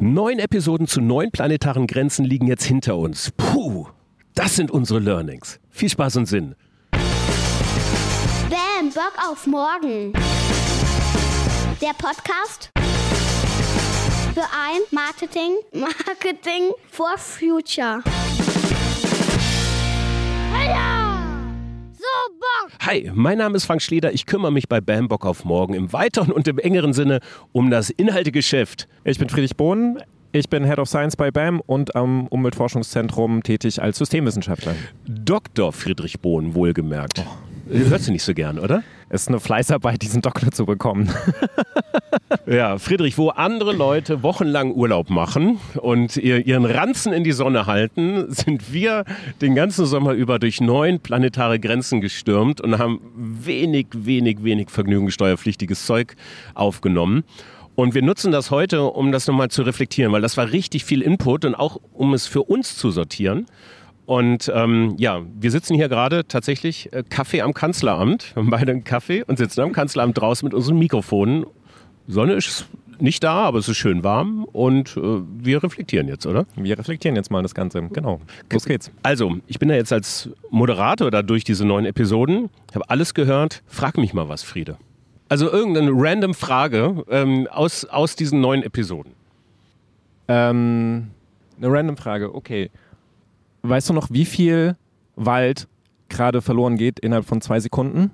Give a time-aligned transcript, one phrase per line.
[0.00, 3.32] Neun Episoden zu neun planetaren Grenzen liegen jetzt hinter uns.
[3.36, 3.88] Puh,
[4.36, 5.58] das sind unsere Learnings.
[5.70, 6.54] Viel Spaß und Sinn.
[6.92, 10.12] Bam, Bock auf morgen.
[11.82, 12.70] Der Podcast
[14.34, 18.00] für ein Marketing, Marketing for Future.
[20.52, 21.18] Heya!
[21.92, 22.04] So
[22.38, 22.57] Bock!
[22.90, 24.14] Hi, mein Name ist Frank Schleder.
[24.14, 27.20] Ich kümmere mich bei Bambock auf morgen im weiteren und im engeren Sinne
[27.52, 28.88] um das Inhaltegeschäft.
[29.04, 29.98] Ich bin Friedrich Bohn.
[30.32, 34.74] Ich bin Head of Science bei BAM und am Umweltforschungszentrum tätig als Systemwissenschaftler.
[35.06, 35.70] Dr.
[35.74, 37.26] Friedrich Bohn, wohlgemerkt.
[37.70, 38.82] Hörst du nicht so gern, oder?
[39.08, 41.10] Es ist eine Fleißarbeit, diesen Doktor zu bekommen.
[42.46, 47.66] Ja, Friedrich, wo andere Leute wochenlang Urlaub machen und ihr, ihren Ranzen in die Sonne
[47.66, 49.04] halten, sind wir
[49.42, 55.84] den ganzen Sommer über durch neun planetare Grenzen gestürmt und haben wenig, wenig, wenig vergnügungssteuerpflichtiges
[55.84, 56.16] Zeug
[56.54, 57.24] aufgenommen.
[57.74, 61.02] Und wir nutzen das heute, um das nochmal zu reflektieren, weil das war richtig viel
[61.02, 63.46] Input und auch um es für uns zu sortieren.
[64.08, 68.34] Und ähm, ja, wir sitzen hier gerade tatsächlich äh, Kaffee am Kanzleramt.
[68.34, 71.44] Wir haben beide einen Kaffee und sitzen am Kanzleramt draußen mit unseren Mikrofonen.
[72.06, 72.64] Sonne ist
[73.00, 76.46] nicht da, aber es ist schön warm und äh, wir reflektieren jetzt, oder?
[76.56, 77.82] Wir reflektieren jetzt mal das Ganze.
[77.82, 78.22] Genau.
[78.50, 78.90] Los geht's.
[79.02, 83.62] Also, ich bin ja jetzt als Moderator da durch diese neuen Episoden, habe alles gehört.
[83.66, 84.78] Frag mich mal was, Friede.
[85.28, 89.12] Also irgendeine random Frage ähm, aus, aus diesen neuen Episoden.
[90.28, 91.08] Ähm,
[91.58, 92.34] eine random Frage.
[92.34, 92.70] Okay.
[93.68, 94.76] Weißt du noch, wie viel
[95.16, 95.68] Wald
[96.08, 98.10] gerade verloren geht innerhalb von zwei Sekunden?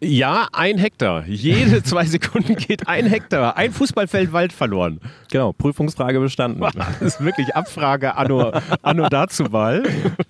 [0.00, 1.26] Ja, ein Hektar.
[1.26, 3.56] Jede zwei Sekunden geht ein Hektar.
[3.56, 5.00] Ein Fußballfeld Wald verloren.
[5.30, 6.60] Genau, Prüfungsfrage bestanden.
[6.74, 9.82] Das ist wirklich Abfrage anno, anno dazuwahl.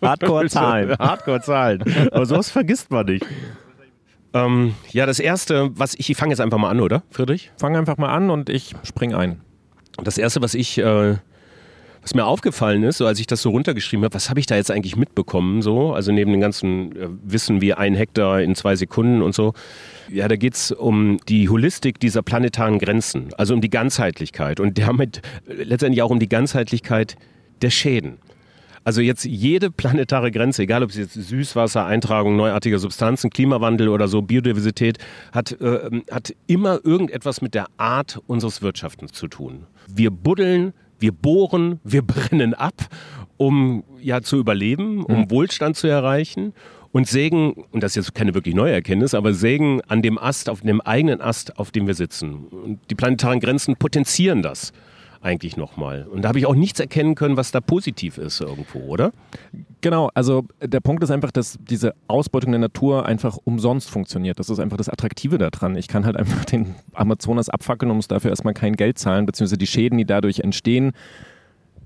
[0.03, 0.99] Hardcore-Zahlen.
[0.99, 1.83] Hardcore-Zahlen.
[2.12, 3.27] Aber sowas vergisst man nicht.
[4.34, 7.51] Ähm, ja, das erste, was ich, ich fange jetzt einfach mal an, oder, Friedrich?
[7.56, 9.41] Fang einfach mal an und ich spring ein.
[10.03, 11.17] Das erste, was ich, äh,
[12.09, 14.56] was mir aufgefallen ist, so als ich das so runtergeschrieben habe, was habe ich da
[14.56, 18.77] jetzt eigentlich mitbekommen, so, also neben dem ganzen äh, Wissen wie ein Hektar in zwei
[18.77, 19.53] Sekunden und so.
[20.10, 24.78] Ja, da geht es um die Holistik dieser planetaren Grenzen, also um die Ganzheitlichkeit und
[24.78, 27.16] damit letztendlich auch um die Ganzheitlichkeit
[27.60, 28.16] der Schäden.
[28.84, 34.09] Also jetzt jede planetare Grenze, egal ob es jetzt Süßwasser, Eintragung neuartiger Substanzen, Klimawandel oder
[34.09, 34.97] so, Biodiversität,
[35.31, 39.66] hat, äh, hat immer irgendetwas mit der Art unseres Wirtschaftens zu tun.
[39.93, 42.75] Wir buddeln, wir bohren, wir brennen ab,
[43.36, 45.31] um ja zu überleben, um Mhm.
[45.31, 46.53] Wohlstand zu erreichen
[46.92, 50.48] und sägen, und das ist jetzt keine wirklich neue Erkenntnis, aber sägen an dem Ast,
[50.48, 52.47] auf dem eigenen Ast, auf dem wir sitzen.
[52.47, 54.72] Und die planetaren Grenzen potenzieren das
[55.21, 56.06] eigentlich nochmal.
[56.06, 59.12] Und da habe ich auch nichts erkennen können, was da positiv ist irgendwo, oder?
[59.81, 64.39] Genau, also der Punkt ist einfach, dass diese Ausbeutung der Natur einfach umsonst funktioniert.
[64.39, 65.77] Das ist einfach das Attraktive daran.
[65.77, 69.59] Ich kann halt einfach den Amazonas abfackeln und muss dafür erstmal kein Geld zahlen, beziehungsweise
[69.59, 70.93] die Schäden, die dadurch entstehen,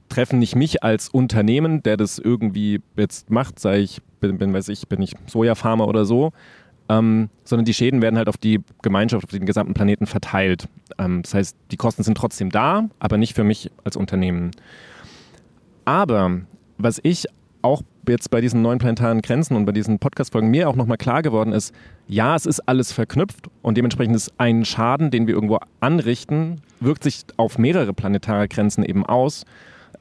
[0.08, 4.68] treffen nicht mich als Unternehmen, der das irgendwie jetzt macht, sei ich, bin, bin weiß
[4.68, 6.32] ich, bin ich Sojafarmer oder so,
[6.88, 10.68] ähm, sondern die Schäden werden halt auf die Gemeinschaft, auf den gesamten Planeten verteilt.
[10.98, 14.50] Ähm, das heißt, die Kosten sind trotzdem da, aber nicht für mich als Unternehmen.
[15.84, 16.40] Aber
[16.78, 17.26] was ich
[17.62, 21.22] auch jetzt bei diesen neuen planetaren Grenzen und bei diesen Podcast-Folgen mir auch nochmal klar
[21.22, 21.74] geworden ist,
[22.08, 27.04] ja, es ist alles verknüpft und dementsprechend ist ein Schaden, den wir irgendwo anrichten, wirkt
[27.04, 29.44] sich auf mehrere planetare Grenzen eben aus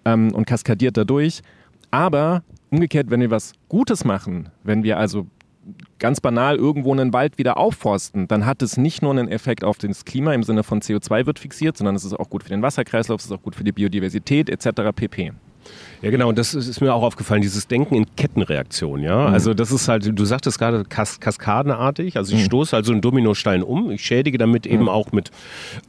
[0.06, 1.42] ähm, und kaskadiert dadurch.
[1.92, 5.28] Aber umgekehrt, wenn wir was Gutes machen, wenn wir also
[6.00, 9.78] ganz banal irgendwo einen Wald wieder aufforsten, dann hat es nicht nur einen Effekt auf
[9.78, 12.62] das Klima im Sinne von CO2 wird fixiert, sondern es ist auch gut für den
[12.62, 14.92] Wasserkreislauf, es ist auch gut für die Biodiversität etc.
[14.96, 15.34] pp.
[16.02, 19.28] Ja, genau, und das ist, mir auch aufgefallen, dieses Denken in Kettenreaktion, ja.
[19.28, 23.02] Also das ist halt, du sagtest gerade kas kaskadenartig, also ich stoße halt so einen
[23.02, 25.30] Dominostein um, ich schädige damit eben auch mit,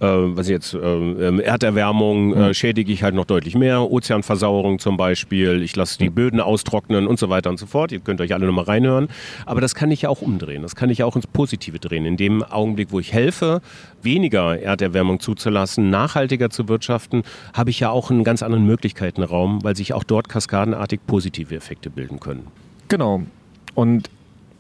[0.01, 5.63] äh, was jetzt, äh, Erderwärmung äh, schädige ich halt noch deutlich mehr, Ozeanversauerung zum Beispiel,
[5.63, 7.93] ich lasse die Böden austrocknen und so weiter und so fort.
[7.93, 9.09] Ihr könnt euch alle nochmal reinhören.
[9.47, 12.05] Aber das kann ich ja auch umdrehen, das kann ich ja auch ins Positive drehen.
[12.05, 13.63] In dem Augenblick, wo ich helfe,
[14.03, 17.23] weniger Erderwärmung zuzulassen, nachhaltiger zu wirtschaften,
[17.55, 21.91] habe ich ja auch einen ganz anderen Möglichkeitenraum, weil sich auch dort kaskadenartig positive Effekte
[21.91, 22.47] bilden können.
[22.89, 23.23] Genau.
[23.75, 24.11] Und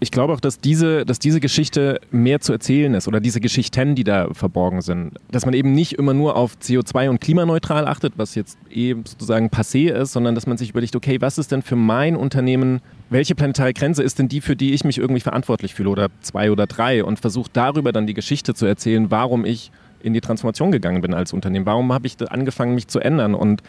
[0.02, 3.94] ich glaube auch, dass diese, dass diese Geschichte mehr zu erzählen ist oder diese Geschichten,
[3.94, 5.12] die da verborgen sind.
[5.30, 9.46] Dass man eben nicht immer nur auf CO2 und klimaneutral achtet, was jetzt eh sozusagen
[9.46, 13.36] passé ist, sondern dass man sich überlegt, okay, was ist denn für mein Unternehmen, welche
[13.36, 16.66] planetare Grenze ist denn die, für die ich mich irgendwie verantwortlich fühle oder zwei oder
[16.66, 19.70] drei und versucht darüber dann die Geschichte zu erzählen, warum ich
[20.02, 21.64] in die Transformation gegangen bin als Unternehmen.
[21.64, 23.34] Warum habe ich angefangen, mich zu ändern?
[23.34, 23.62] Und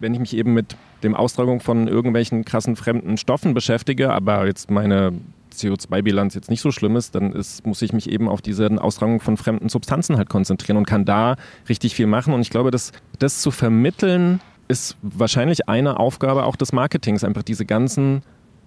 [0.00, 4.70] wenn ich mich eben mit dem Austragung von irgendwelchen krassen fremden Stoffen beschäftige, aber jetzt
[4.70, 5.12] meine
[5.52, 9.20] CO2-Bilanz jetzt nicht so schlimm ist, dann ist, muss ich mich eben auf diese Austragung
[9.20, 11.36] von fremden Substanzen halt konzentrieren und kann da
[11.68, 12.32] richtig viel machen.
[12.34, 17.42] Und ich glaube, dass das zu vermitteln, ist wahrscheinlich eine Aufgabe auch des Marketings, einfach
[17.42, 18.22] diese ganzen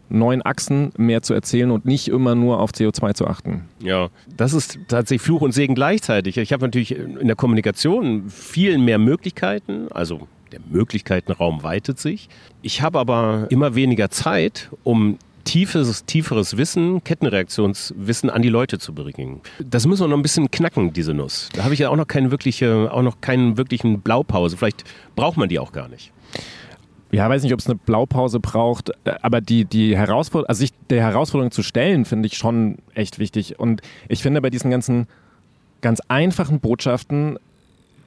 [0.09, 3.63] neuen Achsen mehr zu erzählen und nicht immer nur auf CO2 zu achten.
[3.79, 6.37] Ja, das ist tatsächlich Fluch und Segen gleichzeitig.
[6.37, 12.29] Ich habe natürlich in der Kommunikation viel mehr Möglichkeiten, also der Möglichkeitenraum weitet sich.
[12.61, 18.93] Ich habe aber immer weniger Zeit, um tiefes, tieferes Wissen, Kettenreaktionswissen an die Leute zu
[18.93, 19.41] bringen.
[19.59, 21.49] Das müssen wir noch ein bisschen knacken, diese Nuss.
[21.53, 24.57] Da habe ich ja auch noch keine wirkliche, auch noch keinen wirklichen Blaupause.
[24.57, 24.83] Vielleicht
[25.15, 26.11] braucht man die auch gar nicht.
[27.11, 30.71] Ja, weiß nicht, ob es eine Blaupause braucht, äh, aber die, die Herausforderung, also sich
[30.89, 33.59] der Herausforderung zu stellen, finde ich schon echt wichtig.
[33.59, 35.07] Und ich finde bei diesen ganzen
[35.81, 37.37] ganz einfachen Botschaften,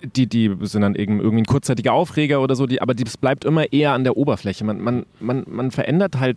[0.03, 3.73] die, die sind dann irgendwie ein kurzzeitiger Aufreger oder so, die, aber das bleibt immer
[3.73, 4.65] eher an der Oberfläche.
[4.65, 6.37] Man, man, man, man verändert halt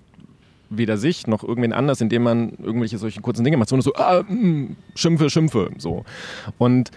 [0.70, 4.24] weder sich noch irgendwen anders, indem man irgendwelche solchen kurzen Dinge macht, sondern so, ah,
[4.28, 6.06] mh, mm, Schimpfe, Schimpfe, so.
[6.58, 6.92] Und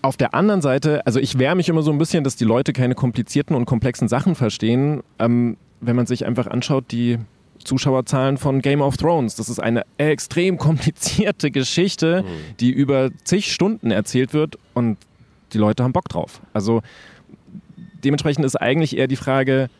[0.00, 2.72] auf der anderen Seite, also ich wehre mich immer so ein bisschen, dass die Leute
[2.72, 7.18] keine komplizierten und komplexen Sachen verstehen, ähm, wenn man sich einfach anschaut, die
[7.64, 9.36] Zuschauerzahlen von Game of Thrones.
[9.36, 12.56] Das ist eine extrem komplizierte Geschichte, mhm.
[12.60, 14.98] die über zig Stunden erzählt wird und
[15.52, 16.40] die Leute haben Bock drauf.
[16.52, 16.82] Also
[18.04, 19.70] dementsprechend ist eigentlich eher die Frage,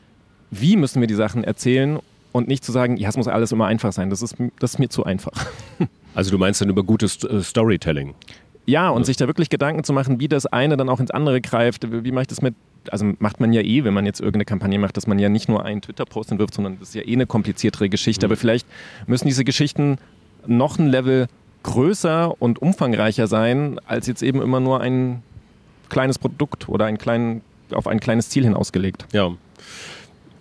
[0.50, 1.98] wie müssen wir die Sachen erzählen
[2.32, 4.10] und nicht zu sagen, ja, es muss alles immer einfach sein.
[4.10, 5.46] Das ist, das ist mir zu einfach.
[6.16, 8.14] Also du meinst dann über gutes äh, Storytelling?
[8.66, 9.06] Ja, und ja.
[9.06, 11.90] sich da wirklich Gedanken zu machen, wie das eine dann auch ins andere greift.
[11.90, 12.54] Wie mache ich das mit,
[12.90, 15.48] also macht man ja eh, wenn man jetzt irgendeine Kampagne macht, dass man ja nicht
[15.48, 18.26] nur einen Twitter-Post entwirft, sondern das ist ja eh eine kompliziertere Geschichte.
[18.26, 18.32] Mhm.
[18.32, 18.66] Aber vielleicht
[19.06, 19.98] müssen diese Geschichten
[20.46, 21.26] noch ein Level
[21.62, 25.22] größer und umfangreicher sein, als jetzt eben immer nur ein
[25.88, 27.40] kleines Produkt oder ein klein,
[27.72, 29.06] auf ein kleines Ziel hin ausgelegt.
[29.12, 29.30] Ja.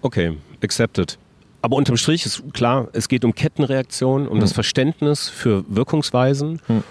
[0.02, 1.18] Okay, accepted.
[1.62, 4.42] Aber unterm Strich ist klar, es geht um Kettenreaktionen, um mhm.
[4.42, 6.84] das Verständnis für Wirkungsweisen mhm.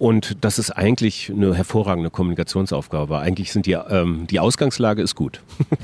[0.00, 3.18] Und das ist eigentlich eine hervorragende Kommunikationsaufgabe.
[3.18, 5.42] Eigentlich sind die, ähm, die Ausgangslage ist gut.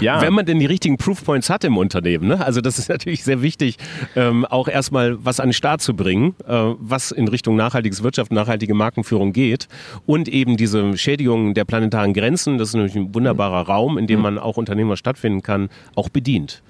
[0.00, 0.20] Ja.
[0.20, 2.28] Wenn man denn die richtigen Proofpoints hat im Unternehmen.
[2.28, 2.44] Ne?
[2.44, 3.78] Also das ist natürlich sehr wichtig,
[4.14, 8.30] ähm, auch erstmal was an den Start zu bringen, äh, was in Richtung nachhaltiges Wirtschaft,
[8.30, 9.68] nachhaltige Markenführung geht
[10.04, 14.18] und eben diese Schädigung der planetaren Grenzen, das ist natürlich ein wunderbarer Raum, in dem
[14.18, 14.22] mhm.
[14.22, 16.62] man auch Unternehmer stattfinden kann, auch bedient.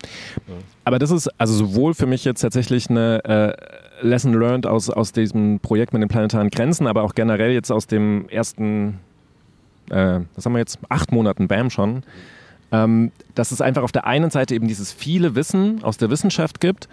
[0.85, 5.13] Aber das ist also sowohl für mich jetzt tatsächlich eine äh, Lesson learned aus, aus
[5.13, 8.99] diesem Projekt mit den planetaren Grenzen, aber auch generell jetzt aus dem ersten,
[9.91, 12.03] äh, was haben wir jetzt, acht Monaten BAM schon,
[12.73, 16.61] ähm, dass es einfach auf der einen Seite eben dieses viele Wissen aus der Wissenschaft
[16.61, 16.89] gibt,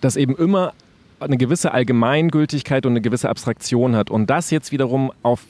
[0.00, 0.72] das eben immer
[1.20, 4.10] eine gewisse Allgemeingültigkeit und eine gewisse Abstraktion hat.
[4.10, 5.44] Und das jetzt wiederum auf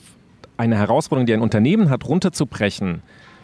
[0.56, 3.02] eine Herausforderung, die ein Unternehmen hat, runterzubrechen,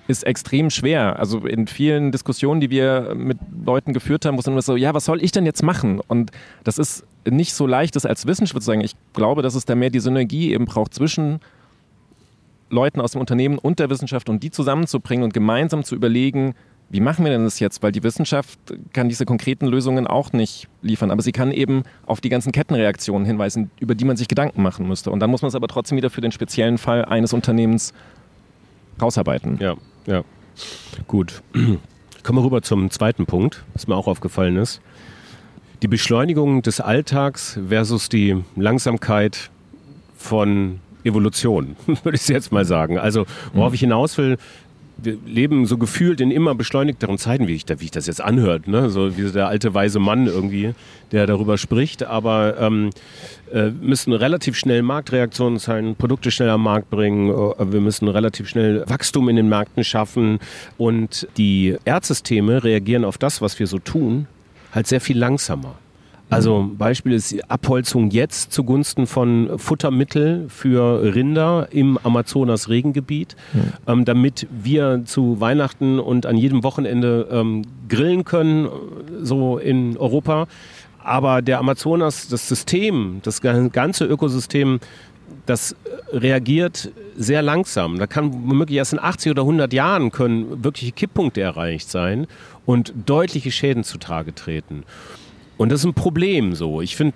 [0.09, 1.19] ist extrem schwer.
[1.19, 4.95] Also in vielen Diskussionen, die wir mit Leuten geführt haben, wo es immer so, ja,
[4.95, 6.01] was soll ich denn jetzt machen?
[6.07, 6.31] Und
[6.65, 8.81] das ist nicht so leicht, das als Wissenschaftler zu sagen.
[8.81, 11.41] Ich glaube, dass es da mehr die Synergie eben braucht zwischen
[12.71, 16.55] Leuten aus dem Unternehmen und der Wissenschaft und die zusammenzubringen und gemeinsam zu überlegen,
[16.89, 17.83] wie machen wir denn das jetzt?
[17.83, 18.59] Weil die Wissenschaft
[18.93, 23.27] kann diese konkreten Lösungen auch nicht liefern, aber sie kann eben auf die ganzen Kettenreaktionen
[23.27, 25.11] hinweisen, über die man sich Gedanken machen müsste.
[25.11, 27.93] Und dann muss man es aber trotzdem wieder für den speziellen Fall eines Unternehmens
[29.01, 29.59] rausarbeiten.
[29.61, 29.75] Ja.
[30.07, 30.23] Ja,
[31.07, 31.43] gut.
[32.23, 34.81] Kommen wir rüber zum zweiten Punkt, was mir auch aufgefallen ist.
[35.83, 39.51] Die Beschleunigung des Alltags versus die Langsamkeit
[40.17, 42.99] von Evolution, würde ich jetzt mal sagen.
[42.99, 44.39] Also, worauf ich hinaus will,
[44.99, 48.67] wir leben so gefühlt in immer beschleunigteren Zeiten, wie ich, wie ich das jetzt anhört,
[48.67, 48.89] ne?
[48.91, 50.75] so wie der alte weise Mann irgendwie,
[51.13, 52.91] der darüber spricht, aber ähm,
[53.53, 58.49] äh, müssen relativ schnell Marktreaktionen sein, Produkte schnell am Markt bringen, äh, wir müssen relativ
[58.49, 60.39] schnell Wachstum in den Märkten schaffen
[60.79, 64.27] und die Erdsysteme reagieren auf das, was wir so tun,
[64.73, 65.75] halt sehr viel langsamer.
[66.29, 73.73] Also Beispiel ist die Abholzung jetzt zugunsten von Futtermittel für Rinder im Amazonas-Regengebiet, mhm.
[73.87, 78.69] ähm, damit wir zu Weihnachten und an jedem Wochenende ähm, grillen können,
[79.23, 80.49] so in Europa.
[81.03, 84.81] Aber der Amazonas, das System, das ganze Ökosystem,
[85.47, 85.77] das
[86.13, 87.99] reagiert sehr langsam.
[87.99, 92.27] Da kann womöglich erst in 80 oder 100 Jahren können wirkliche Kipppunkte erreicht sein
[92.65, 94.83] und deutliche Schäden zutage treten.
[95.57, 96.81] Und das ist ein Problem so.
[96.81, 97.15] Ich finde,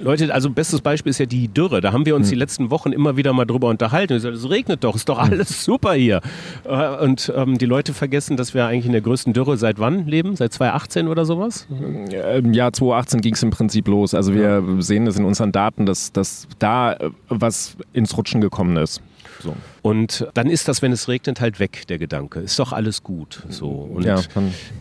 [0.00, 1.80] Leute, also bestes Beispiel ist ja die Dürre.
[1.80, 2.30] Da haben wir uns mhm.
[2.30, 4.14] die letzten Wochen immer wieder mal drüber unterhalten.
[4.14, 5.32] Es regnet doch, ist doch hm.
[5.32, 6.20] alles super hier.
[6.64, 10.06] Äh, und ähm, die Leute vergessen, dass wir eigentlich in der größten Dürre seit wann
[10.06, 10.36] leben?
[10.36, 11.66] Seit 2018 oder sowas?
[11.70, 14.14] Im Jahr 2018 ging es im Prinzip los.
[14.14, 14.62] Also wir ja.
[14.80, 19.00] sehen das in unseren Daten, dass, dass da äh, was ins Rutschen gekommen ist.
[19.42, 19.54] So.
[19.82, 22.40] Und dann ist das, wenn es regnet, halt weg, der Gedanke.
[22.40, 23.42] Ist doch alles gut.
[23.48, 23.68] So.
[23.70, 24.20] Und Ja,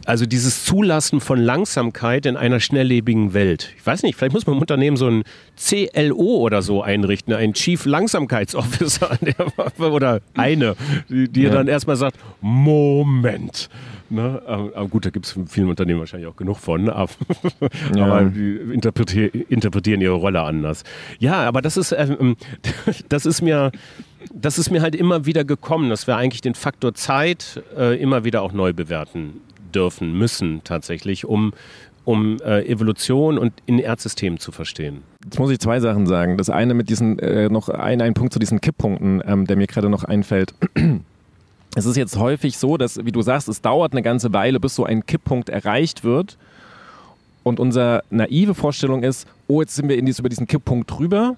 [0.06, 3.72] also dieses Zulassen von Langsamkeit in einer schnelllebigen Welt.
[3.78, 5.24] Ich weiß nicht, vielleicht muss man im Unternehmen so ein
[5.58, 10.76] CLO oder so einrichten, ein Chief Langsamkeitsofficer der, oder eine,
[11.10, 11.50] die, die Ja.
[11.52, 13.70] dann erstmal sagt, Moment.
[14.10, 14.42] Ne?
[14.46, 17.10] Aber gut, da gibt es in vielen Unternehmen wahrscheinlich auch genug von, aber,
[17.96, 18.06] Ja.
[18.06, 20.84] aber die interpretier interpretieren ihre Rolle anders.
[21.20, 22.36] Ja, aber das ist, ähm,
[23.10, 23.72] das ist mir,
[24.34, 28.24] das ist mir halt immer wieder gekommen, dass wir eigentlich den Faktor Zeit äh, immer
[28.24, 29.42] wieder auch neu bewerten
[29.74, 31.54] dürfen, müssen tatsächlich, um,
[32.06, 35.04] um äh, Evolution und in Erdsystemen zu verstehen.
[35.24, 36.38] Jetzt muss ich zwei Sachen sagen.
[36.38, 39.68] Das eine mit diesen, äh, noch ein, ein Punkt zu diesen Kipppunkten, ähm, der mir
[39.68, 40.54] gerade noch einfällt.
[41.78, 44.76] Es ist jetzt häufig so, dass, wie du sagst, es dauert eine ganze Weile, bis
[44.76, 46.38] so ein Kipppunkt erreicht wird.
[47.44, 51.36] Und unsere naive Vorstellung ist, oh, jetzt sind wir in dies, über diesen Kipppunkt drüber.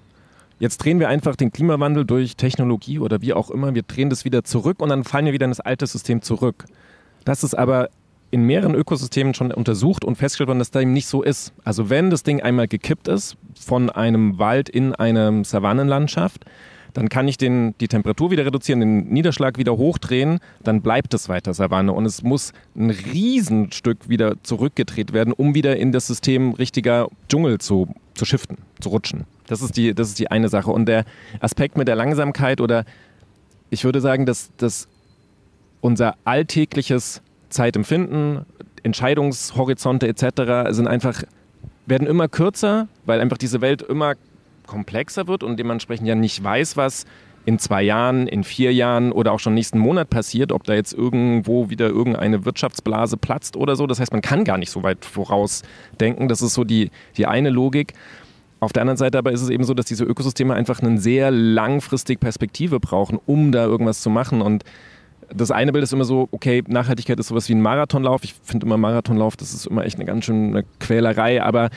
[0.60, 3.74] Jetzt drehen wir einfach den Klimawandel durch Technologie oder wie auch immer.
[3.74, 6.64] Wir drehen das wieder zurück und dann fallen wir wieder in das alte System zurück.
[7.24, 7.90] Das ist aber
[8.30, 11.52] in mehreren Ökosystemen schon untersucht und festgestellt worden, dass dem nicht so ist.
[11.64, 16.44] Also wenn das Ding einmal gekippt ist von einem Wald in eine Savannenlandschaft,
[16.98, 21.28] dann kann ich den, die Temperatur wieder reduzieren, den Niederschlag wieder hochdrehen, dann bleibt es
[21.28, 26.54] weiter Savanne und es muss ein Riesenstück wieder zurückgedreht werden, um wieder in das System
[26.54, 29.26] richtiger Dschungel zu, zu shiften, zu rutschen.
[29.46, 30.72] Das ist, die, das ist die eine Sache.
[30.72, 31.04] Und der
[31.38, 32.84] Aspekt mit der Langsamkeit oder
[33.70, 34.88] ich würde sagen, dass, dass
[35.80, 38.44] unser alltägliches Zeitempfinden,
[38.82, 40.74] Entscheidungshorizonte etc.
[40.74, 41.22] sind einfach,
[41.86, 44.16] werden immer kürzer, weil einfach diese Welt immer
[44.68, 47.06] komplexer wird und dementsprechend ja nicht weiß, was
[47.48, 50.92] in zwei Jahren, in vier Jahren oder auch schon nächsten Monat passiert, ob da jetzt
[50.92, 53.86] irgendwo wieder irgendeine Wirtschaftsblase platzt oder so.
[53.86, 56.28] Das heißt, man kann gar nicht so weit vorausdenken.
[56.28, 57.94] Das ist so die, die eine Logik.
[58.60, 61.30] Auf der anderen Seite aber ist es eben so, dass diese Ökosysteme einfach eine sehr
[61.30, 64.42] langfristige Perspektive brauchen, um da irgendwas zu machen.
[64.42, 64.64] Und
[65.34, 68.24] das eine Bild ist immer so, okay, Nachhaltigkeit ist sowas wie ein Marathonlauf.
[68.24, 71.70] Ich finde immer Marathonlauf, das ist immer echt eine ganz schöne Quälerei, aber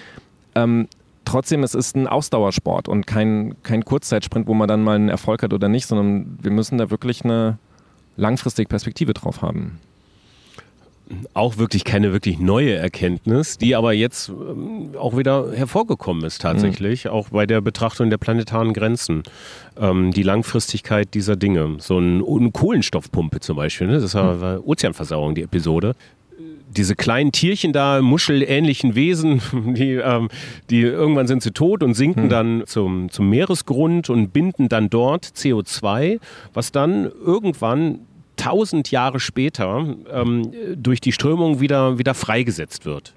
[0.55, 0.87] ähm,
[1.31, 5.43] trotzdem, es ist ein Ausdauersport und kein, kein Kurzzeitsprint, wo man dann mal einen Erfolg
[5.43, 7.57] hat oder nicht, sondern wir müssen da wirklich eine
[8.17, 9.79] langfristige Perspektive drauf haben.
[11.33, 17.09] Auch wirklich keine wirklich neue Erkenntnis, die aber jetzt ähm, auch wieder hervorgekommen ist tatsächlich,
[17.09, 19.23] auch bei der Betrachtung der planetaren Grenzen.
[19.77, 21.77] Ähm, die Langfristigkeit dieser Dinge.
[21.79, 23.99] So ein, eine Kohlenstoffpumpe zum Beispiel, ne?
[23.99, 25.95] das war, war Ozeanversauerung, die Episode.
[26.75, 29.41] Diese kleinen Tierchen da, muschelähnlichen Wesen,
[29.75, 30.29] die, ähm,
[30.69, 35.25] die irgendwann sind sie tot und sinken dann zum, zum Meeresgrund und binden dann dort
[35.25, 36.19] CO2,
[36.53, 37.99] was dann irgendwann
[38.37, 43.13] tausend Jahre später ähm, durch die Strömung wieder, wieder freigesetzt wird.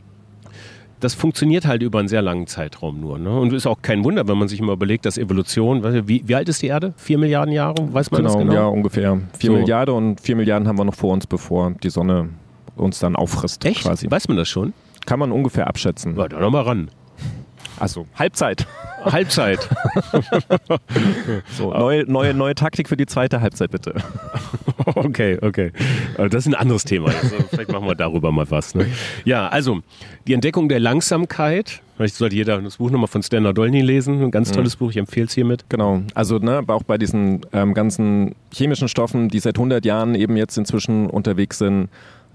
[1.00, 3.18] Das funktioniert halt über einen sehr langen Zeitraum nur.
[3.18, 3.38] Ne?
[3.38, 6.48] Und ist auch kein Wunder, wenn man sich mal überlegt, dass Evolution, wie, wie alt
[6.48, 6.94] ist die Erde?
[6.96, 7.92] Vier Milliarden Jahre?
[7.92, 8.54] Weiß man das Genau, genau?
[8.54, 9.20] ja, ungefähr.
[9.38, 9.56] Vier So.
[9.56, 12.30] Milliarden und vier Milliarden haben wir noch vor uns, bevor die Sonne
[12.76, 13.64] uns dann auffrisst.
[13.64, 13.82] Echt?
[13.82, 14.10] Quasi.
[14.10, 14.72] Weiß man das schon?
[15.06, 16.14] Kann man ungefähr abschätzen.
[16.16, 16.90] Na, dann noch mal ran.
[17.78, 18.66] Also Halbzeit.
[19.04, 19.68] Halbzeit.
[21.56, 23.94] So, neue, neue, neue Taktik für die zweite Halbzeit, bitte.
[24.86, 25.72] Okay, okay.
[26.18, 27.06] Äh, Das ist ein anderes Thema.
[27.06, 28.74] Also vielleicht machen wir darüber mal was.
[28.74, 28.86] Ne?
[29.24, 29.80] Ja, also
[30.26, 31.80] die Entdeckung der Langsamkeit.
[31.96, 34.22] Vielleicht sollte jeder das Buch nochmal von Stanley Dolny lesen.
[34.22, 35.64] Ein ganz tolles Buch, ich empfehle es hiermit.
[35.70, 40.14] Genau, also ne, aber auch bei diesen ähm, ganzen chemischen Stoffen, die seit 100 Jahren
[40.14, 41.88] eben jetzt inzwischen unterwegs sind.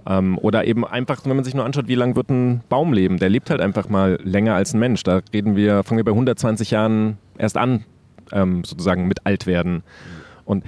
[0.07, 3.17] Ähm, oder eben einfach, wenn man sich nur anschaut, wie lange wird ein Baum leben?
[3.17, 5.03] Der lebt halt einfach mal länger als ein Mensch.
[5.03, 7.83] Da reden wir, fangen wir bei 120 Jahren erst an,
[8.31, 9.83] ähm, sozusagen mit alt werden.
[10.45, 10.63] Und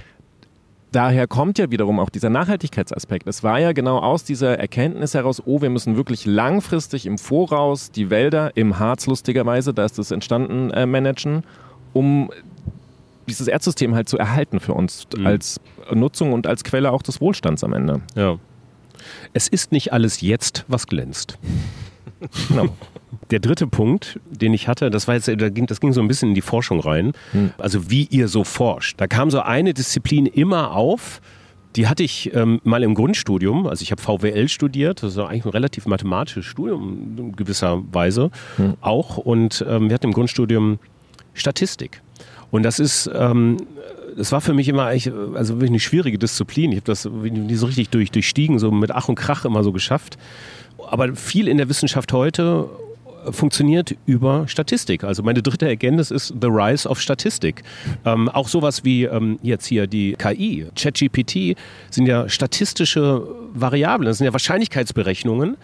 [0.91, 3.27] daher kommt ja wiederum auch dieser Nachhaltigkeitsaspekt.
[3.27, 7.91] Es war ja genau aus dieser Erkenntnis heraus, oh, wir müssen wirklich langfristig im Voraus
[7.91, 11.43] die Wälder im Harz lustigerweise, da ist das entstanden, äh, managen,
[11.93, 12.29] um
[13.27, 15.25] dieses Erdsystem halt zu erhalten für uns Mhm.
[15.27, 15.61] als
[15.93, 18.01] Nutzung und als Quelle auch des Wohlstands am Ende.
[18.15, 18.37] Ja.
[19.33, 21.37] Es ist nicht alles jetzt, was glänzt.
[22.49, 22.67] Genau.
[23.31, 26.35] Der dritte Punkt, den ich hatte, das war jetzt, das ging so ein bisschen in
[26.35, 27.13] die Forschung rein.
[27.57, 29.01] Also wie ihr so forscht.
[29.01, 31.19] Da kam so eine Disziplin immer auf.
[31.75, 35.45] Die hatte ich ähm, mal im Grundstudium, also ich habe VWL studiert, das ist eigentlich
[35.45, 38.29] ein relativ mathematisches Studium in gewisser Weise
[38.81, 39.17] auch.
[39.17, 40.79] Und ähm, wir hatten im Grundstudium
[41.33, 42.01] Statistik.
[42.51, 43.57] Und das ist, ähm,
[44.15, 46.71] das war für mich immer eigentlich, also wirklich eine schwierige Disziplin.
[46.71, 49.71] Ich habe das nie so richtig durch, durchstiegen, so mit Ach und Krach immer so
[49.71, 50.17] geschafft.
[50.89, 52.69] Aber viel in der Wissenschaft heute
[53.29, 55.03] funktioniert über Statistik.
[55.03, 57.63] Also meine dritte Erkenntnis ist The Rise of Statistik.
[58.05, 61.55] Ähm, auch sowas wie ähm, jetzt hier die KI, ChatGPT,
[61.89, 65.57] sind ja statistische Variablen, das sind ja Wahrscheinlichkeitsberechnungen,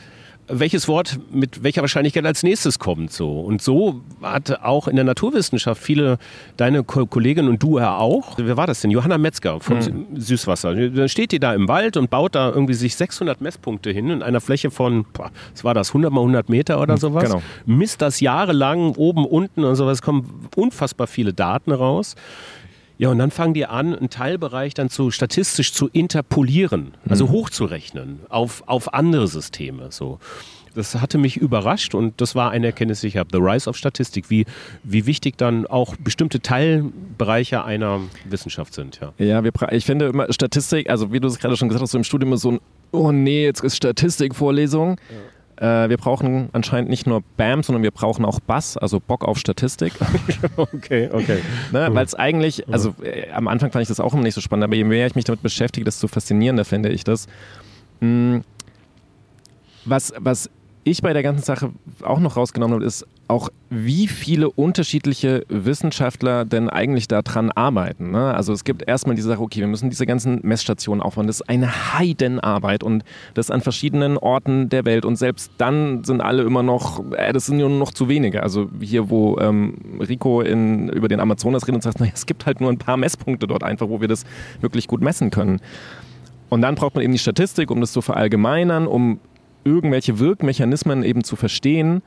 [0.48, 3.12] welches Wort mit welcher Wahrscheinlichkeit als nächstes kommt.
[3.12, 3.42] So.
[3.42, 6.18] Und so hat auch in der Naturwissenschaft viele,
[6.56, 8.92] deine Ko Kollegin und du ja auch, wer war das denn?
[8.92, 10.06] Johanna Metzger vom Hm.
[10.16, 10.74] Süßwasser.
[10.76, 14.24] Dann steht die da im Wald und baut da irgendwie sich 600 Messpunkte hin in
[14.24, 17.26] einer Fläche von, boah, was war das, 100 mal 100 Meter oder sowas.
[17.26, 17.42] genau.
[17.66, 22.16] Misst das jahrelang oben, unten und sowas, kommen unfassbar viele Daten raus.
[22.98, 28.20] Ja, und dann fangen die an, einen Teilbereich dann zu statistisch zu interpolieren, also hochzurechnen
[28.30, 29.92] auf, auf andere Systeme.
[29.92, 30.20] So.
[30.74, 33.30] Das hatte mich überrascht und das war eine Erkenntnis, die ich habe.
[33.32, 34.46] The Rise of Statistik, wie,
[34.84, 39.00] wie wichtig dann auch bestimmte Teilbereiche einer Wissenschaft sind.
[39.00, 39.14] Ja.
[39.18, 41.98] Ja, wir, ich finde immer Statistik, also wie du es gerade schon gesagt hast, so
[41.98, 42.60] im Studium ist so ein,
[42.92, 44.98] oh nee, jetzt ist Statistikvorlesung.
[45.58, 49.38] Äh, wir brauchen anscheinend nicht nur BAM, sondern wir brauchen auch Bass, also Bock auf
[49.40, 49.94] Statistik.
[50.56, 51.40] Okay, okay.
[51.72, 51.90] Ne?
[51.92, 54.64] Weil es eigentlich, also äh, am Anfang fand ich das auch immer nicht so spannend,
[54.66, 57.28] aber je mehr ich mich damit beschäftige, desto faszinierender finde ich das.
[58.00, 58.40] Mm,
[59.86, 60.50] Was, was
[60.84, 61.72] ich bei der ganzen Sache
[62.04, 68.12] auch noch rausgenommen habe, ist auch, wie viele unterschiedliche Wissenschaftler denn eigentlich daran arbeiten.
[68.12, 68.34] Ne?
[68.34, 71.28] Also es gibt erstmal diese Sache, okay, wir müssen diese ganzen Messstationen aufbauen.
[71.28, 73.04] Das ist eine Heidenarbeit und
[73.34, 75.04] das an verschiedenen Orten der Welt.
[75.04, 78.44] Und selbst dann sind alle immer noch, äh, das sind nur noch zu wenige.
[78.44, 82.46] Also hier, wo ähm, Rico in, über den Amazonas redet und sagt, naja, es gibt
[82.46, 84.24] halt nur ein paar Messpunkte dort einfach, wo wir das
[84.62, 85.60] wirklich gut messen können.
[86.50, 89.20] Und dann braucht man eben die Statistik, um das zu verallgemeinern, um
[89.66, 92.02] irgendwelche Wirkmechanismen eben zu verstehen.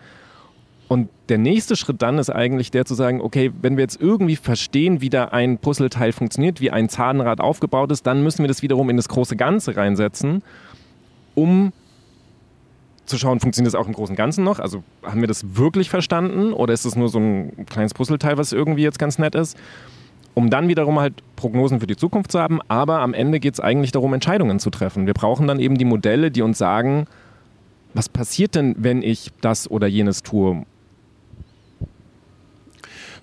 [0.90, 4.34] Und der nächste Schritt dann ist eigentlich der zu sagen, okay, wenn wir jetzt irgendwie
[4.34, 8.60] verstehen, wie da ein Puzzleteil funktioniert, wie ein Zahnrad aufgebaut ist, dann müssen wir das
[8.62, 10.42] wiederum in das große Ganze reinsetzen,
[11.36, 11.72] um
[13.06, 14.58] zu schauen, funktioniert das auch im großen Ganzen noch?
[14.58, 18.52] Also haben wir das wirklich verstanden oder ist es nur so ein kleines Puzzleteil, was
[18.52, 19.56] irgendwie jetzt ganz nett ist?
[20.34, 23.60] Um dann wiederum halt Prognosen für die Zukunft zu haben, aber am Ende geht es
[23.60, 25.06] eigentlich darum, Entscheidungen zu treffen.
[25.06, 27.06] Wir brauchen dann eben die Modelle, die uns sagen,
[27.94, 30.64] was passiert denn, wenn ich das oder jenes tue?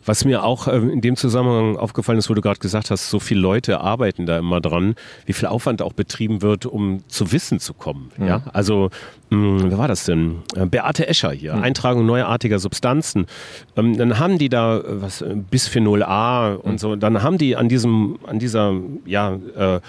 [0.08, 3.20] Was mir auch äh, in dem Zusammenhang aufgefallen ist, wo du gerade gesagt hast, so
[3.20, 4.96] viele Leute arbeiten da immer dran,
[5.26, 8.10] wie viel Aufwand auch betrieben wird, um zu Wissen zu kommen.
[8.18, 8.90] Ja, also
[9.30, 10.38] mh, wer war das denn?
[10.56, 13.28] Äh, Beate Escher hier, Eintragung neuartiger Substanzen.
[13.76, 16.96] Ähm, dann haben die da äh, was äh, Bisphenol A und so.
[16.96, 18.74] Dann haben die an diesem, an dieser
[19.06, 19.82] ja äh,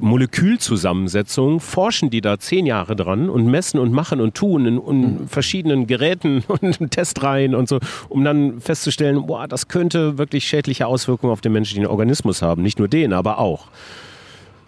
[0.00, 5.28] Molekülzusammensetzung forschen die da zehn Jahre dran und messen und machen und tun in, in
[5.28, 11.32] verschiedenen Geräten und Testreihen und so, um dann festzustellen, boah, das könnte wirklich schädliche Auswirkungen
[11.32, 12.62] auf den menschlichen Organismus haben.
[12.62, 13.68] Nicht nur den, aber auch.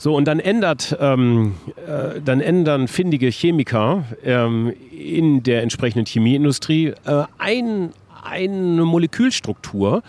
[0.00, 6.94] So, und dann ändert, ähm, äh, dann ändern findige Chemiker ähm, in der entsprechenden Chemieindustrie
[7.04, 7.90] äh, ein,
[8.22, 10.04] eine Molekülstruktur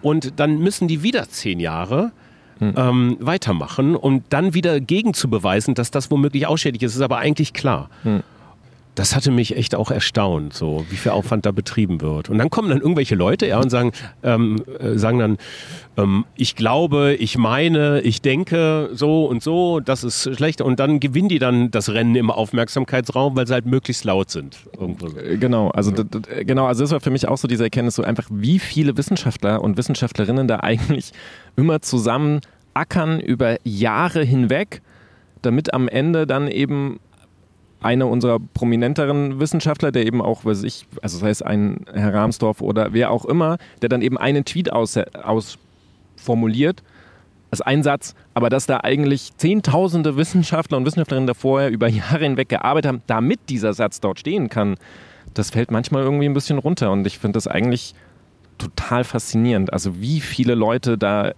[0.00, 2.12] und dann müssen die wieder zehn Jahre
[2.76, 6.94] ähm, weitermachen, um dann wieder gegen zu beweisen, dass das womöglich auch schädlich ist.
[6.94, 7.88] ist aber eigentlich klar.
[8.94, 12.28] Das hatte mich echt auch erstaunt, so wie viel Aufwand da betrieben wird.
[12.28, 15.38] Und dann kommen dann irgendwelche Leute ja, und sagen, ähm, äh, sagen dann,
[15.96, 20.60] ähm, ich glaube, ich meine, ich denke so und so, das ist schlecht.
[20.60, 24.58] Und dann gewinnen die dann das Rennen im Aufmerksamkeitsraum, weil sie halt möglichst laut sind.
[24.78, 25.06] Irgendwo.
[25.18, 27.94] Äh, Genau, also d- d- genau, also das war für mich auch so diese Erkenntnis,
[27.94, 31.12] so einfach, wie viele Wissenschaftler und Wissenschaftlerinnen da eigentlich
[31.56, 32.40] immer zusammen
[32.74, 34.82] ackern über Jahre hinweg,
[35.40, 37.00] damit am Ende dann eben
[37.82, 42.60] einer unserer prominenteren Wissenschaftler, der eben auch, weiß ich, also sei es ein Herr Rahmsdorf
[42.60, 46.82] oder wer auch immer, der dann eben einen Tweet aus, ausformuliert,
[47.50, 52.24] als ein Satz, aber dass da eigentlich zehntausende Wissenschaftler und Wissenschaftlerinnen da vorher über Jahre
[52.24, 54.76] hinweg gearbeitet haben, damit dieser Satz dort stehen kann,
[55.34, 57.94] das fällt manchmal irgendwie ein bisschen runter und ich finde das eigentlich
[58.58, 59.72] total faszinierend.
[59.72, 61.32] Also wie viele Leute da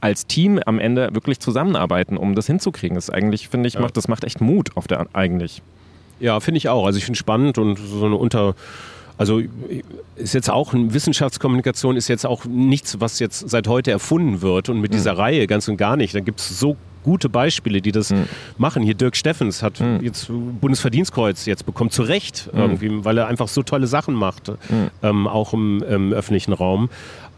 [0.00, 2.94] als Team am Ende wirklich zusammenarbeiten, um das hinzukriegen.
[2.94, 5.62] Das ist eigentlich, finde ich, macht, das macht echt Mut auf der eigentlich.
[6.20, 6.86] Ja, finde ich auch.
[6.86, 8.54] Also ich finde spannend und so eine unter
[9.20, 9.42] also
[10.16, 14.80] ist jetzt auch Wissenschaftskommunikation ist jetzt auch nichts, was jetzt seit heute erfunden wird und
[14.80, 16.14] mit dieser Reihe ganz und gar nicht.
[16.14, 18.14] Da gibt es so gute Beispiele, die das
[18.56, 18.82] machen.
[18.82, 23.62] Hier Dirk Steffens hat jetzt Bundesverdienstkreuz jetzt bekommen, zu Recht, irgendwie, weil er einfach so
[23.62, 24.52] tolle Sachen macht,
[25.02, 26.88] ähm, auch im, im öffentlichen Raum.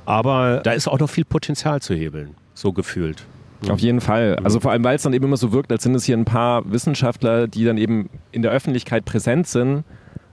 [0.05, 3.25] Aber da ist auch noch viel Potenzial zu hebeln, so gefühlt.
[3.68, 4.37] Auf jeden Fall.
[4.42, 6.25] Also vor allem, weil es dann eben immer so wirkt, als sind es hier ein
[6.25, 9.85] paar Wissenschaftler, die dann eben in der Öffentlichkeit präsent sind,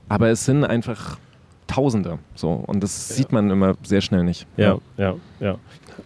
[0.08, 1.18] aber es sind einfach
[1.70, 2.18] Tausende.
[2.34, 2.64] So.
[2.66, 4.48] Und das sieht man immer sehr schnell nicht.
[4.58, 5.56] Ja, ja, ja.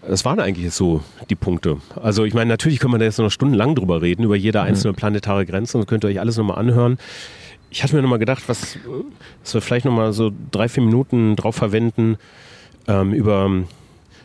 [0.06, 1.78] Das waren eigentlich so die Punkte.
[1.96, 4.94] Also ich meine, natürlich können wir da jetzt noch stundenlang drüber reden, über jede einzelne
[4.94, 5.78] planetare Grenze.
[5.78, 6.98] Das könnt ihr euch alles nochmal anhören.
[7.70, 8.78] Ich hatte mir nochmal gedacht, was,
[9.42, 12.18] dass wir vielleicht nochmal so drei, vier Minuten drauf verwenden,
[12.90, 13.50] ähm, über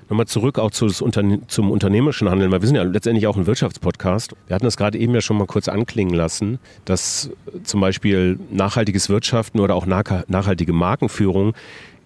[0.08, 0.70] Nochmal zurück auch
[1.02, 4.34] Unterne zum unternehmerischen Handeln, weil wir sind ja letztendlich auch ein Wirtschaftspodcast.
[4.46, 7.30] Wir hatten das gerade eben ja schon mal kurz anklingen lassen, dass
[7.62, 11.54] zum Beispiel nachhaltiges Wirtschaften oder auch nachhaltige Markenführung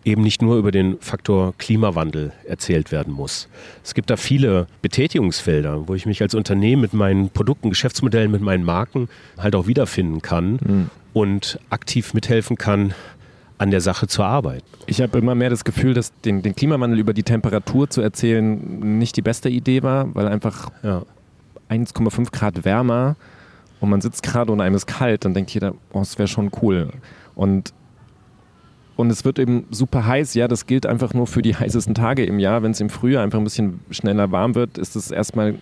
[0.04, 3.48] eben nicht nur über den Faktor Klimawandel erzählt werden muss.
[3.84, 8.42] Es gibt da viele Betätigungsfelder, wo ich mich als Unternehmen mit meinen Produkten, Geschäftsmodellen, mit
[8.42, 10.90] meinen Marken halt auch wiederfinden kann mhm.
[11.12, 12.94] und aktiv mithelfen kann,
[13.62, 14.66] an der Sache zu arbeiten.
[14.86, 18.98] Ich habe immer mehr das Gefühl, dass den, den, Klimawandel über die Temperatur zu erzählen
[18.98, 21.02] nicht die beste Idee war, weil einfach ja.
[21.70, 23.14] 1,5 Grad wärmer
[23.78, 26.50] und man sitzt gerade und einem ist kalt, dann denkt jeder, oh, es wäre schon
[26.60, 26.90] cool.
[27.36, 27.72] Und
[28.96, 30.34] und es wird eben super heiß.
[30.34, 32.62] Ja, das gilt einfach nur für die heißesten Tage im Jahr.
[32.62, 35.54] Wenn es im Frühjahr einfach ein bisschen schneller warm wird, ist es erstmal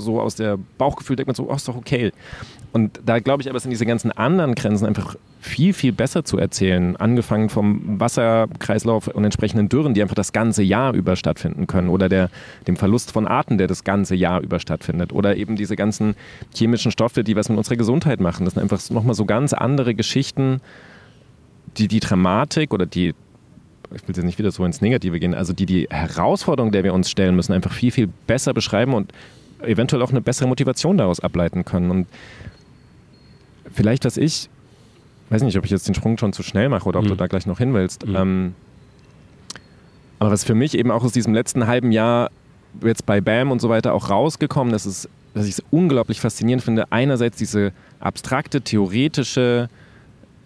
[0.00, 2.12] so aus der Bauchgefühl, denkt man so, oh, ist doch okay.
[2.72, 6.38] Und da glaube ich aber, sind diese ganzen anderen Grenzen einfach viel, viel besser zu
[6.38, 6.96] erzählen.
[6.96, 11.88] Angefangen vom Wasserkreislauf und entsprechenden Dürren, die einfach das ganze Jahr über stattfinden können.
[11.88, 12.30] Oder der,
[12.68, 15.12] dem Verlust von Arten, der das ganze Jahr über stattfindet.
[15.12, 16.14] Oder eben diese ganzen
[16.54, 18.44] chemischen Stoffe, die was mit unserer Gesundheit machen.
[18.44, 20.60] Das sind einfach nochmal so ganz andere Geschichten,
[21.76, 23.14] die die Dramatik oder die
[23.92, 26.94] ich will jetzt nicht wieder so ins Negative gehen, also die die Herausforderung, der wir
[26.94, 29.12] uns stellen müssen, einfach viel, viel besser beschreiben und
[29.62, 31.90] eventuell auch eine bessere Motivation daraus ableiten können.
[31.90, 32.06] Und
[33.72, 34.48] vielleicht, was ich,
[35.30, 37.10] weiß nicht, ob ich jetzt den Sprung schon zu schnell mache oder ob mhm.
[37.10, 38.06] du da gleich noch hin willst.
[38.06, 38.16] Mhm.
[38.16, 38.54] Ähm,
[40.18, 42.30] aber was für mich eben auch aus diesem letzten halben Jahr
[42.82, 46.62] jetzt bei BAM und so weiter auch rausgekommen ist, ist, dass ich es unglaublich faszinierend
[46.62, 49.68] finde, einerseits diese abstrakte, theoretische,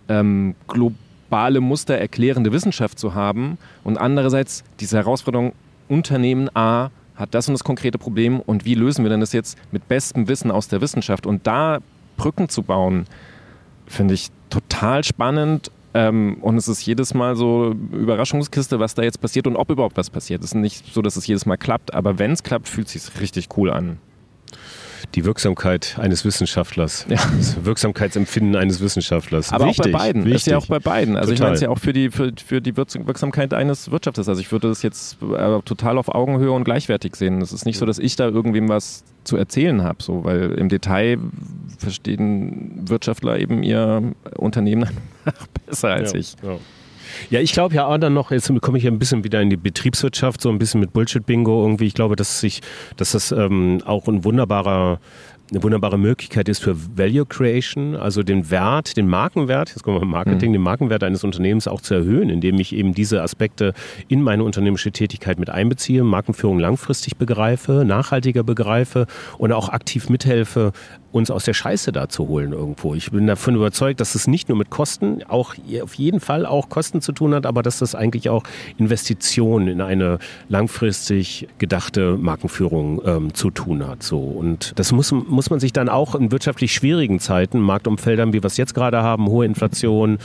[0.08, 5.52] ähm, globale Muster erklärende Wissenschaft zu haben und andererseits diese Herausforderung,
[5.88, 9.58] Unternehmen A hat das und das konkrete Problem und wie lösen wir denn das jetzt
[9.70, 11.78] mit bestem Wissen aus der Wissenschaft und da
[12.16, 13.06] Brücken zu bauen,
[13.86, 15.70] finde ich total spannend.
[15.96, 19.96] Ähm, und es ist jedes Mal so Überraschungskiste, was da jetzt passiert und ob überhaupt
[19.96, 20.42] was passiert.
[20.42, 22.92] Es ist nicht so, dass es jedes Mal klappt, aber wenn es klappt, fühlt es
[22.92, 23.98] sich richtig cool an
[25.14, 27.06] die Wirksamkeit eines Wissenschaftlers.
[27.08, 27.16] Ja.
[27.36, 29.52] Das Wirksamkeitsempfinden eines Wissenschaftlers.
[29.52, 30.24] Aber wichtig, auch bei beiden.
[30.24, 30.36] Wichtig.
[30.36, 31.16] Ist ja auch bei beiden.
[31.16, 31.34] Also total.
[31.34, 34.28] ich meine es ja auch für die, für, für die Wirksamkeit eines Wirtschafters.
[34.28, 37.40] Also ich würde das jetzt äh, total auf Augenhöhe und gleichwertig sehen.
[37.40, 40.68] Es ist nicht so, dass ich da irgendwem was zu erzählen habe, so, weil im
[40.68, 41.18] Detail
[41.78, 44.88] verstehen Wirtschaftler eben ihr Unternehmen
[45.66, 46.36] besser als ja, ich.
[46.42, 46.56] Ja.
[47.30, 49.50] Ja, ich glaube ja auch dann noch, jetzt komme ich ja ein bisschen wieder in
[49.50, 51.86] die Betriebswirtschaft, so ein bisschen mit Bullshit-Bingo irgendwie.
[51.86, 52.60] Ich glaube, dass sich,
[52.96, 54.98] dass das ähm, auch ein wunderbarer
[55.50, 60.06] eine wunderbare Möglichkeit ist für Value Creation, also den Wert, den Markenwert, jetzt kommen wir
[60.06, 60.54] Marketing, mhm.
[60.54, 63.74] den Markenwert eines Unternehmens auch zu erhöhen, indem ich eben diese Aspekte
[64.08, 70.72] in meine unternehmerische Tätigkeit mit einbeziehe, Markenführung langfristig begreife, nachhaltiger begreife und auch aktiv mithelfe,
[71.14, 72.96] uns aus der Scheiße da zu holen irgendwo.
[72.96, 76.68] Ich bin davon überzeugt, dass es nicht nur mit Kosten, auch auf jeden Fall auch
[76.68, 78.42] Kosten zu tun hat, aber dass das eigentlich auch
[78.78, 84.02] Investitionen in eine langfristig gedachte Markenführung ähm, zu tun hat.
[84.02, 84.18] So.
[84.18, 88.46] Und das muss, muss man sich dann auch in wirtschaftlich schwierigen Zeiten, Marktumfeldern, wie wir
[88.48, 90.18] es jetzt gerade haben, hohe Inflation,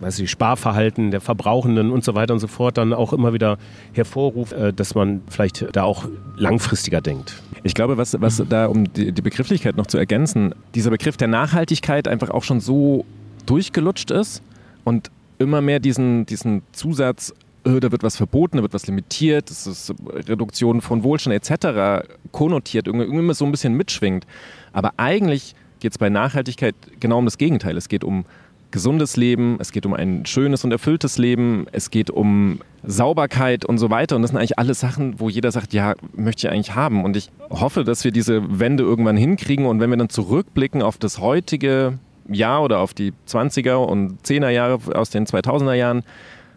[0.00, 3.56] weiß ich, Sparverhalten der Verbrauchenden und so weiter und so fort dann auch immer wieder
[3.94, 7.42] hervorruft, äh, dass man vielleicht da auch langfristiger denkt.
[7.62, 11.28] Ich glaube, was, was da, um die, die Begrifflichkeit noch zu ergänzen, dieser Begriff der
[11.28, 13.04] Nachhaltigkeit einfach auch schon so
[13.46, 14.42] durchgelutscht ist
[14.84, 17.32] und immer mehr diesen, diesen Zusatz,
[17.64, 19.94] äh, da wird was verboten, da wird was limitiert, das ist
[20.28, 22.06] Reduktion von Wohlstand etc.
[22.32, 24.26] konnotiert, irgendwie, irgendwie so ein bisschen mitschwingt.
[24.72, 27.76] Aber eigentlich geht es bei Nachhaltigkeit genau um das Gegenteil.
[27.76, 28.24] Es geht um
[28.70, 33.78] gesundes Leben, es geht um ein schönes und erfülltes Leben, es geht um Sauberkeit und
[33.78, 34.16] so weiter.
[34.16, 37.04] Und das sind eigentlich alles Sachen, wo jeder sagt, ja, möchte ich eigentlich haben.
[37.04, 39.66] Und ich hoffe, dass wir diese Wende irgendwann hinkriegen.
[39.66, 44.50] Und wenn wir dann zurückblicken auf das heutige Jahr oder auf die 20er und 10er
[44.50, 46.02] Jahre aus den 2000er Jahren,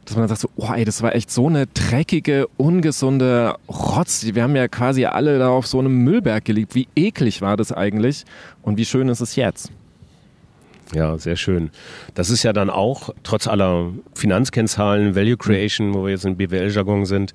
[0.06, 4.26] dass man dann sagt so, oh ey, das war echt so eine dreckige, ungesunde Rotz.
[4.34, 6.76] Wir haben ja quasi alle da auf so einem Müllberg geliebt.
[6.76, 8.26] Wie eklig war das eigentlich
[8.64, 9.72] und wie schön ist es jetzt?
[10.94, 11.72] Ja, sehr schön.
[12.16, 17.06] Das ist ja dann auch, trotz aller Finanzkennzahlen, Value Creation, wo wir jetzt in BWL-Jargon
[17.06, 17.34] sind,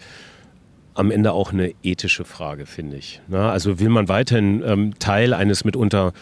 [0.95, 3.21] am Ende auch eine ethische Frage, finde ich.
[3.29, 6.13] Na, also will man weiterhin ähm, Teil eines mitunter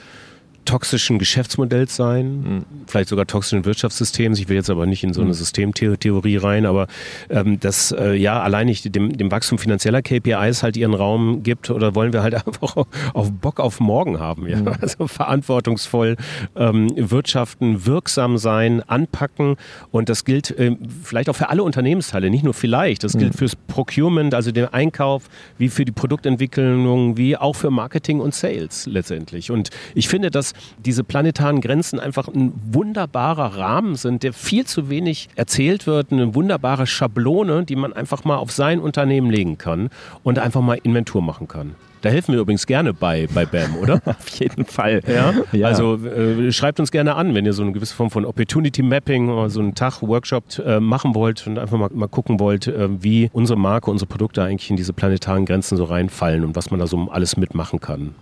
[0.64, 2.64] toxischen Geschäftsmodells sein, mhm.
[2.86, 4.38] vielleicht sogar toxischen Wirtschaftssystems.
[4.38, 5.34] Ich will jetzt aber nicht in so eine mhm.
[5.34, 6.86] Systemtheorie rein, aber
[7.28, 11.70] ähm, dass äh, ja allein nicht dem, dem Wachstum finanzieller KPIs halt ihren Raum gibt
[11.70, 12.76] oder wollen wir halt einfach
[13.12, 14.58] auf Bock auf morgen haben, ja?
[14.58, 14.74] Mhm.
[14.80, 16.16] Also verantwortungsvoll
[16.56, 19.56] ähm, wirtschaften, wirksam sein, anpacken
[19.90, 23.04] und das gilt äh, vielleicht auch für alle Unternehmensteile, nicht nur vielleicht.
[23.04, 23.38] Das gilt mhm.
[23.38, 25.24] fürs Procurement, also den Einkauf,
[25.58, 29.50] wie für die Produktentwicklung, wie auch für Marketing und Sales letztendlich.
[29.50, 34.88] Und ich finde, dass diese planetaren Grenzen einfach ein wunderbarer Rahmen sind, der viel zu
[34.88, 39.90] wenig erzählt wird, eine wunderbare Schablone, die man einfach mal auf sein Unternehmen legen kann
[40.22, 41.74] und einfach mal Inventur machen kann.
[42.04, 43.94] Da helfen wir übrigens gerne bei, bei BAM, oder?
[44.04, 45.00] Auf jeden Fall.
[45.08, 45.32] Ja?
[45.52, 45.68] Ja.
[45.68, 49.30] Also äh, schreibt uns gerne an, wenn ihr so eine gewisse Form von Opportunity Mapping
[49.30, 53.02] oder so einen Tag Workshop äh, machen wollt und einfach mal, mal gucken wollt, äh,
[53.02, 56.78] wie unsere Marke, unsere Produkte eigentlich in diese planetaren Grenzen so reinfallen und was man
[56.78, 58.14] da so alles mitmachen kann.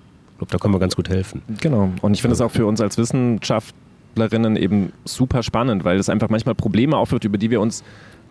[0.42, 1.40] Glaube, da können wir ganz gut helfen.
[1.61, 1.90] Genau.
[2.00, 6.28] Und ich finde es auch für uns als Wissenschaftlerinnen eben super spannend, weil es einfach
[6.31, 7.85] manchmal Probleme aufwirft, über die wir uns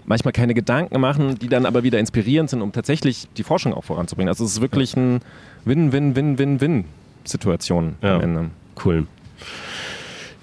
[0.05, 3.85] manchmal keine Gedanken machen, die dann aber wieder inspirierend sind, um tatsächlich die Forschung auch
[3.85, 4.27] voranzubringen.
[4.27, 5.21] Also es ist wirklich ein
[5.63, 8.15] Win-Win-Win-Win-Win-Situation Ja.
[8.15, 8.49] am Ende.
[8.83, 9.07] Cool.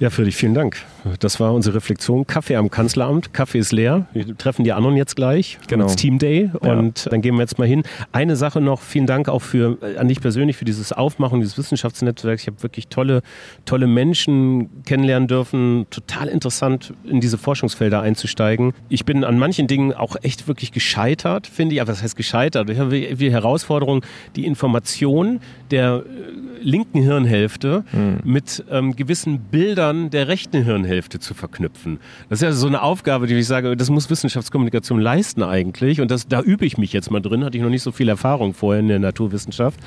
[0.01, 0.77] Ja, Friedrich, vielen Dank.
[1.19, 2.25] Das war unsere Reflexion.
[2.25, 3.35] Kaffee am Kanzleramt.
[3.35, 4.07] Kaffee ist leer.
[4.13, 5.59] Wir treffen die anderen jetzt gleich.
[5.67, 5.87] Genau.
[5.87, 6.53] It's Team Day.
[6.63, 6.75] Ja.
[6.75, 7.83] Und dann gehen wir jetzt mal hin.
[8.13, 8.81] Eine Sache noch.
[8.81, 12.43] Vielen Dank auch für, äh, an dich persönlich für dieses Aufmachen dieses Wissenschaftsnetzwerks.
[12.43, 13.23] Ich habe wirklich tolle,
[13.65, 15.87] tolle Menschen kennenlernen dürfen.
[15.91, 18.75] Total interessant, in diese Forschungsfelder einzusteigen.
[18.89, 21.81] Ich bin an manchen Dingen auch echt wirklich gescheitert, finde ich.
[21.81, 22.71] Aber was heißt gescheitert?
[22.71, 24.05] Ich habe die Herausforderung,
[24.37, 25.41] die Information
[25.73, 27.85] der äh, linken Hirnhälfte
[28.25, 31.99] mit ähm, gewissen Bildern der rechten Hirnhälfte zu verknüpfen.
[32.29, 36.01] Das ist ja so eine Aufgabe, die ich sage, das muss Wissenschaftskommunikation leisten eigentlich.
[36.01, 37.45] Und das, da übe ich mich jetzt mal drin.
[37.45, 39.81] Hatte ich noch nicht so viel Erfahrung vorher in der Naturwissenschaft.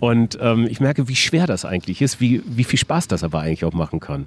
[0.00, 3.40] Und ähm, ich merke, wie schwer das eigentlich ist, wie, wie viel Spaß das aber
[3.40, 4.26] eigentlich auch machen kann.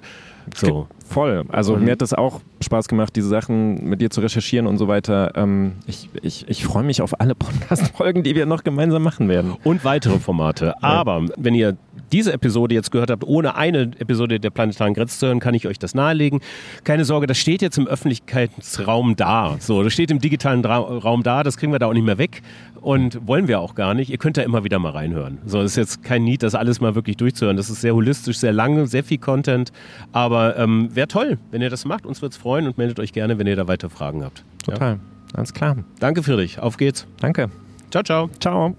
[0.54, 0.86] So.
[1.08, 1.44] Voll.
[1.48, 4.78] Also Und- mir hat das auch Spaß gemacht, diese Sachen mit dir zu recherchieren und
[4.78, 5.32] so weiter.
[5.36, 9.54] Ähm, ich ich, ich freue mich auf alle Podcast-Folgen, die wir noch gemeinsam machen werden.
[9.64, 10.82] und weitere Formate.
[10.82, 11.76] Aber wenn ihr
[12.12, 15.66] diese Episode jetzt gehört habt, ohne eine Episode der planetaren Grenze zu hören, kann ich
[15.66, 16.40] euch das nahelegen.
[16.84, 19.56] Keine Sorge, das steht jetzt im Öffentlichkeitsraum da.
[19.58, 22.18] So, das steht im digitalen Ra Raum da, das kriegen wir da auch nicht mehr
[22.18, 22.42] weg
[22.80, 24.10] und wollen wir auch gar nicht.
[24.10, 25.38] Ihr könnt da immer wieder mal reinhören.
[25.46, 27.56] So, das ist jetzt kein Need, das alles mal wirklich durchzuhören.
[27.56, 29.72] Das ist sehr holistisch, sehr lange, sehr viel Content.
[30.12, 32.06] Aber ähm, wäre toll, wenn ihr das macht.
[32.06, 34.44] Uns wird es freuen und meldet euch gerne, wenn ihr da weitere Fragen habt.
[34.66, 34.74] Ja.
[34.74, 35.00] Total.
[35.34, 35.76] Alles klar.
[36.00, 36.58] Danke für dich.
[36.58, 37.06] Auf geht's.
[37.20, 37.50] Danke.
[37.90, 38.30] Ciao, ciao.
[38.40, 38.76] Ciao.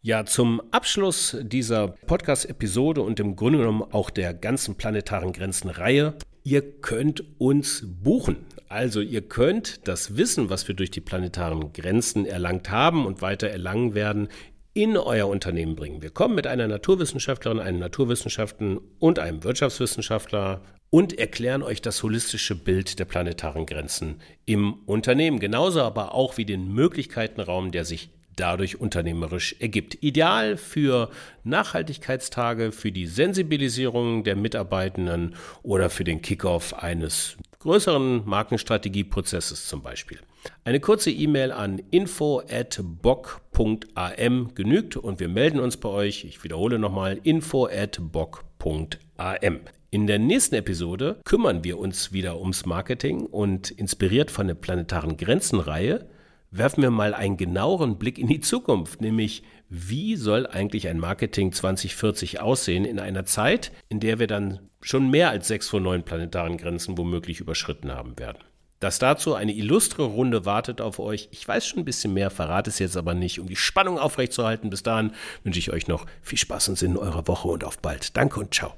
[0.00, 6.14] Ja, zum Abschluss dieser Podcast-Episode und im Grunde genommen auch der ganzen planetaren Grenzen-Reihe.
[6.42, 8.38] Ihr könnt uns buchen.
[8.68, 13.48] Also ihr könnt das Wissen, was wir durch die planetaren Grenzen erlangt haben und weiter
[13.48, 14.28] erlangen werden,
[14.74, 16.02] in euer Unternehmen bringen.
[16.02, 22.54] Wir kommen mit einer Naturwissenschaftlerin, einem Naturwissenschaften und einem Wirtschaftswissenschaftler und erklären euch das holistische
[22.54, 25.40] Bild der planetaren Grenzen im Unternehmen.
[25.40, 30.02] Genauso aber auch wie den Möglichkeitenraum, der sich dadurch unternehmerisch ergibt.
[30.02, 31.10] Ideal für
[31.44, 40.18] Nachhaltigkeitstage, für die Sensibilisierung der Mitarbeitenden oder für den Kickoff eines größeren Markenstrategieprozesses zum Beispiel.
[40.64, 46.24] Eine kurze E-Mail an info@bock.am genügt und wir melden uns bei euch.
[46.24, 49.60] Ich wiederhole nochmal info@bock.am.
[49.90, 55.16] In der nächsten Episode kümmern wir uns wieder ums Marketing und inspiriert von der planetaren
[55.16, 56.08] Grenzenreihe
[56.52, 61.50] werfen wir mal einen genaueren Blick in die Zukunft, nämlich wie soll eigentlich ein Marketing
[61.50, 66.04] 2040 aussehen in einer Zeit, in der wir dann schon mehr als sechs von neun
[66.04, 68.38] planetaren Grenzen womöglich überschritten haben werden.
[68.82, 71.28] Dass dazu eine illustre Runde wartet auf euch.
[71.30, 74.70] Ich weiß schon ein bisschen mehr, verrate es jetzt aber nicht, um die Spannung aufrechtzuerhalten.
[74.70, 75.12] Bis dahin
[75.44, 78.16] wünsche ich euch noch viel Spaß und Sinn in eurer Woche und auf bald.
[78.16, 78.74] Danke und ciao.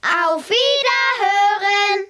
[0.00, 2.06] Auf Wiederhören!